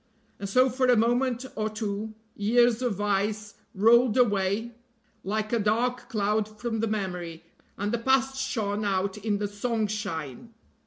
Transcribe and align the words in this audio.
And 0.39 0.49
so 0.49 0.67
for 0.67 0.87
a 0.87 0.97
moment 0.97 1.45
or 1.55 1.69
two 1.69 2.15
years 2.35 2.81
of 2.81 2.95
vice 2.95 3.53
rolled 3.75 4.17
away 4.17 4.71
like 5.23 5.53
a 5.53 5.59
dark 5.59 6.09
cloud 6.09 6.47
from 6.59 6.79
the 6.79 6.87
memory, 6.87 7.43
and 7.77 7.91
the 7.91 7.99
past 7.99 8.41
shone 8.41 8.83
out 8.83 9.15
in 9.19 9.37
the 9.37 9.47
song 9.47 9.85
shine. 9.85 10.55